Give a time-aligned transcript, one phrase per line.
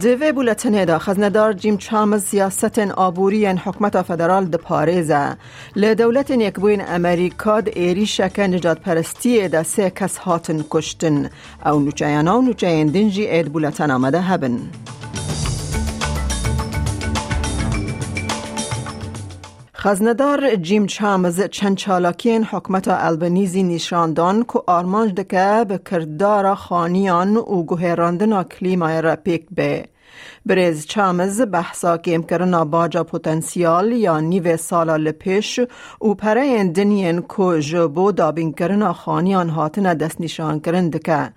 [0.00, 5.36] دوی بولتنه دا خزندار جیم چامز سیاست آبوری حکمت فدرال د پاریزه.
[5.76, 6.30] ل دولت
[6.88, 11.30] امریکا د ایری شک نجات پرستی دا سه کس هاتن کشتن.
[11.66, 14.58] او نوچیانا و نوچین دنجی اید بولتن آمده هبن.
[19.86, 27.62] خزندار جیم چامز چند چالاکین حکمت البنیزی نشاندان که آرمانج دکه به کردار خانیان و
[27.62, 29.84] گوهراندن کلیمای را پیک به.
[30.46, 35.60] بریز چامز بحثا کم کرنا باجا پوتنسیال یا نیو سالا لپیش
[36.00, 41.32] و پره دنین که جبو دابین کرنا خانیان هاتن دست نشان کرن دکه.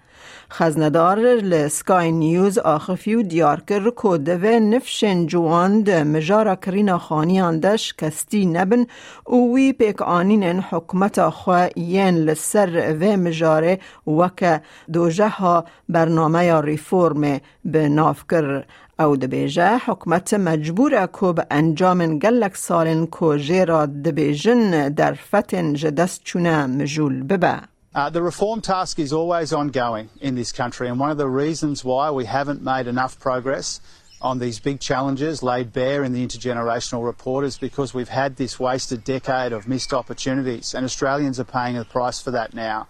[0.51, 7.93] خزندار لسکای نیوز آخفیو دیار کر که دوه نفشن جوان ده مجارا کرینا خانیان دش
[7.93, 8.85] کستی نبن
[9.25, 14.61] او وی پیک آنین حکمت خواه ین لسر و مجاره وکه
[14.93, 18.58] دوجه ها برنامه ریفورم به ناف کر
[18.98, 26.24] او دبیجه حکمت مجبور کو به انجام گلک سالن کو جیرا دبیجن در فتن جدست
[26.24, 27.60] چونه مجول ببه.
[27.94, 31.84] Uh, the reform task is always ongoing in this country, and one of the reasons
[31.84, 33.80] why we haven't made enough progress
[34.20, 38.58] on these big challenges laid bare in the intergenerational report is because we've had this
[38.58, 42.88] wasted decade of missed opportunities, and Australians are paying the price for that now.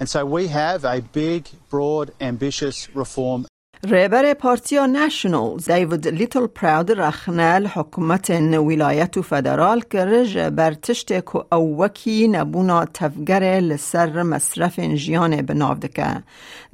[0.00, 3.46] And so we have a big, broad, ambitious reform
[3.89, 12.27] رهبر پارتیا نشنل دیوید لیتل پراود رخنل حکومت ولایت فدرال کرج بر تشت که اوکی
[12.27, 16.23] نبونا تفگر لسر مصرف جیان بناو دکه.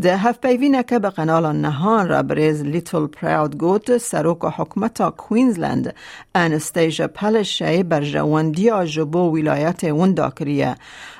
[0.01, 5.95] ده هف پیوینه که به قنال نهان را بریز لیتل پراود گوت سروک حکومت کوینزلند
[6.35, 10.75] انستیجا پلشه بر جواندی جبو ولایت وندا کریه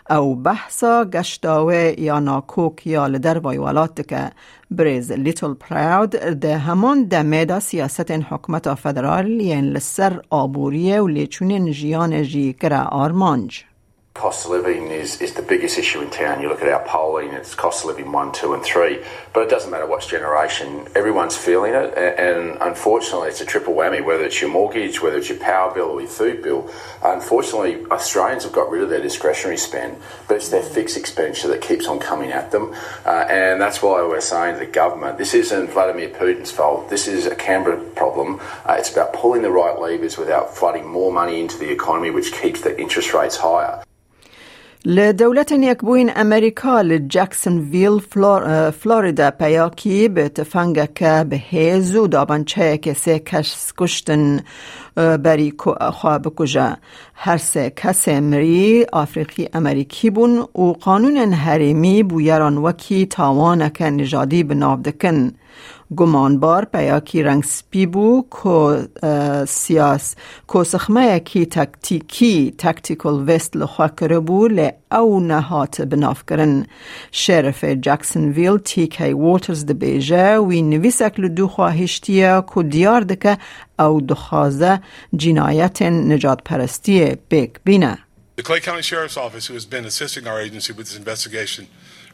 [0.09, 4.31] او بحثا گشتاوه یا ناکوک یا لدر وایوالات دکه.
[4.72, 12.23] بریز لیتل پراود ده همان دمه سیاست حکمت فدرال ین لسر آبوریه و لیچون جیان
[12.23, 13.66] جی کرا آرمانج.
[14.17, 16.41] Cost of living is, is the biggest issue in town.
[16.41, 19.03] You look at our polling, it's cost of living one, two, and three.
[19.33, 21.94] But it doesn't matter what generation, everyone's feeling it.
[21.95, 25.85] And, unfortunately, it's a triple whammy, whether it's your mortgage, whether it's your power bill
[25.85, 26.69] or your food bill.
[27.03, 31.61] Unfortunately, Australians have got rid of their discretionary spend, but it's their fixed expenditure that
[31.61, 32.73] keeps on coming at them.
[33.06, 36.89] Uh, and that's why we're saying to the government, this isn't Vladimir Putin's fault.
[36.89, 38.39] This is a Canberra problem.
[38.66, 42.33] Uh, it's about pulling the right levers without flooding more money into the economy, which
[42.33, 43.83] keeps the interest rates higher.
[44.87, 54.39] لدولة يكبوين أمريكا لجاكسون فيل فلور فلوريدا بياكي بتفنگك بهيزو دابان چه سه کس کشتن
[54.97, 55.53] بری
[55.91, 56.77] خواه بکجا
[57.15, 65.31] هر سه مری آفریقی امریکی بون و قانون حریمی بویران وکی تاوانک نجادی بناو دکن.
[65.97, 68.78] گمانبار پیاکی رنگ سپی بو کو
[69.47, 70.16] سیاس.
[70.47, 76.66] کو سخمه کی تکتیکی تکتیکل وست لخوا کرده بو لی او نهات بناف کرن
[77.12, 83.38] شرف جکسن ویل تی کی ووترز ده بیجه وی نویسک لدو خواهشتیه کو دیار دکه
[83.79, 84.79] او دخوازه
[85.13, 87.97] جنایت نجات پرستی بیک بینه
[88.38, 91.66] The Clay County Sheriff's Office, who has been assisting our agency with this investigation,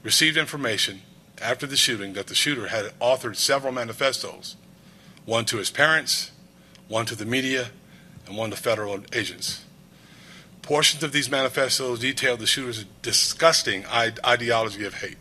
[0.03, 1.01] received information
[1.43, 4.55] after the shooting that the shooter had authored several manifestos
[5.25, 6.31] one to his parents,
[6.87, 7.69] one to the media,
[8.25, 9.63] and one to federal agents.
[10.61, 15.17] Portions of these manifestos detailed the shooter's disgusting ideology of hate.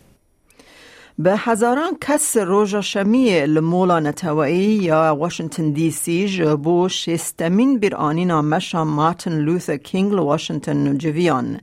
[1.19, 8.43] به هزاران کس روژا شمی لمولا نتوایی یا واشنطن دی سی جبو شستمین بیر آنینا
[8.43, 11.61] مشا مارتن لوثر کینگ لواشنطن جویان.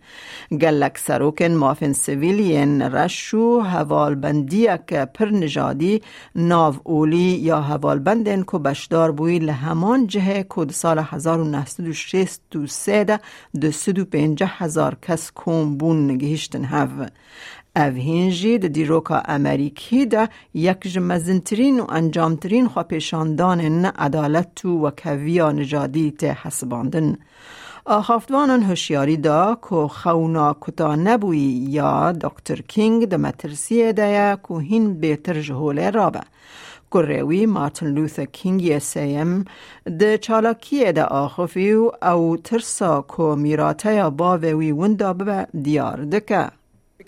[0.52, 6.02] گلک سروکن مافن سویلین رشو حوال بندیک پر نجادی
[6.36, 13.20] ناو اولی یا حوال بندن که بشدار بوی لهمان جهه کد سال 1963 ده
[13.62, 16.90] ده سدو پینجه هزار کس کون بون نگهشتن هف.
[17.80, 20.24] او هنجی د دیروکا امریکی ده
[20.54, 27.18] یک جمزنترین و انجامترین خوا پیشاندان عدالت و کویا نجادی ته حسباندن.
[27.86, 35.00] آخافتوانان هوشیاری دا که خونا کتا نبوی یا دکتر کینگ د مترسیه ده که هین
[35.00, 36.22] بهتر جهوله رابه.
[36.92, 39.46] گروی مارتن لوثر کینگ سیم
[40.00, 41.72] د چالاکیه ده آخفی
[42.02, 46.59] او ترسا که میراته باوی وندا به دیار دکه.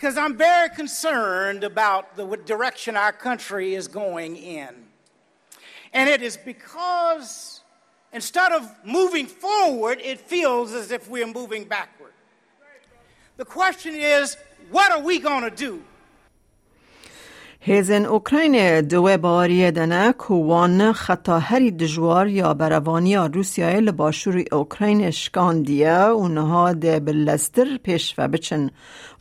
[0.01, 4.69] Because I'm very concerned about the direction our country is going in.
[5.93, 7.61] And it is because
[8.11, 12.13] instead of moving forward, it feels as if we're moving backward.
[13.37, 14.37] The question is,
[14.71, 15.83] what are we going to do?
[17.63, 25.89] هیزن اوکراین دو باری دنه کوان خطا هری دجوار یا بروانی روسیای لباشور اوکراین شکاندیه
[25.89, 28.69] اونها ده بلستر پیش و بچن.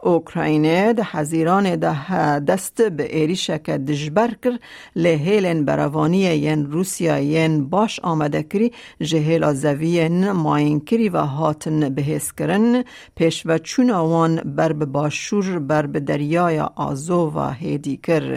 [0.02, 4.58] اوکراین ده حزیران ده دست به ایریشه که دجبر کر
[4.96, 12.32] لحیلن بروانی ین روسیا ین باش آمده کری جهیل زوین ماین کری و هاتن بهیس
[12.32, 12.84] کرن.
[13.16, 18.29] پیش و چون آوان بر باشور بر دریای آزو و هیدی کر.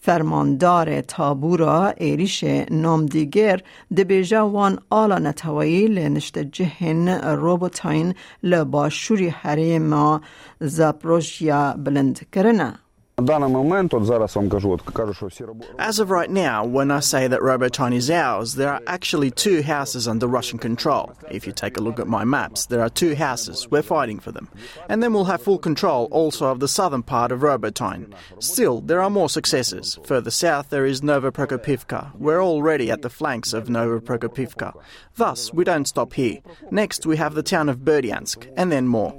[0.00, 3.60] فرماندار تابورا ایریش نامدیگر
[3.96, 10.20] دبیجه وان آلا نتوایی لنشت جهن روبوتاین لباشوری حریم
[10.60, 12.78] زاپروژیا بلند کرنه.
[15.78, 19.62] As of right now, when I say that Robotine is ours, there are actually two
[19.62, 21.12] houses under Russian control.
[21.30, 23.70] If you take a look at my maps, there are two houses.
[23.70, 24.48] We're fighting for them.
[24.88, 28.14] And then we'll have full control also of the southern part of Robotine.
[28.38, 29.98] Still, there are more successes.
[30.04, 32.16] Further south, there is Nova Prokopivka.
[32.16, 34.72] We're already at the flanks of Nova Prokopivka.
[35.16, 36.38] Thus, we don't stop here.
[36.70, 39.12] Next, we have the town of Berdyansk, and then more.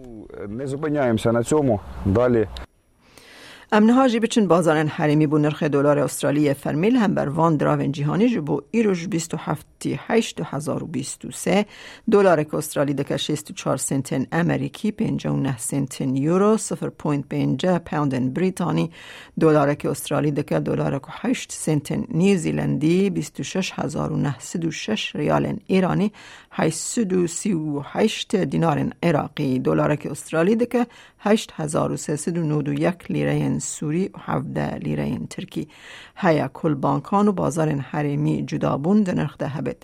[3.75, 8.29] امنها جی بچن بازارن حریمی بو نرخ دلار استرالی فرمیل هم بر وان دراون جهانی
[8.29, 11.65] جبو ایروش 27 8023
[12.11, 18.91] دلار که استرالی دکه 64 سنتن امریکی 59 سنتن یورو 0.5 پوند بریتانی.
[19.39, 26.11] دلار که استرالی دکه دلار که 8 سنتن نیوزیلندی 26936 ریال ایرانی
[26.51, 29.59] 838 دینار عراقی.
[29.59, 30.87] دلار که استرالی دکه
[31.19, 33.33] 8391 لیره
[33.63, 35.67] سوری و 17 لیره ترکی.
[36.15, 39.77] هیا کل بانکان و بازار حریمی جدا بون نرخ ده هبت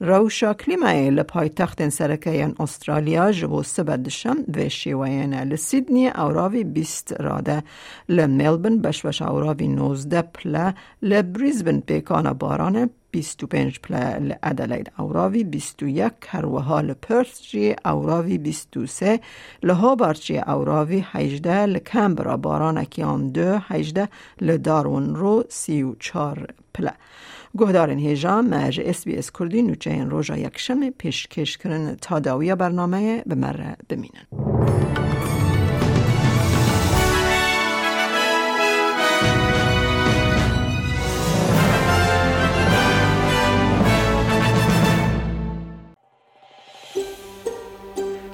[0.00, 7.62] روشا کلیمای لپای تخت سرکه استرالیا جبو سبدشم و شیوین لسیدنی اوراوی بیست راده.
[8.08, 10.74] لملبن بشوش اوراوی نوزده پله.
[11.02, 19.20] لبریزبن پیکان بارانه 25 پله لادلید اوراوی 21 هروها لپرس جی اوراوی 23
[19.62, 24.08] لهابر جی اوراوی 18 لکمبرا بارانکیان دو 18
[24.40, 26.92] لدارون رو 34 پله
[27.58, 32.54] گهدارن هیجا مج اس بی اس کردی نوچه این روژا یکشم پیشکش کرن تا داوی
[32.54, 34.81] برنامه به مره بمینن.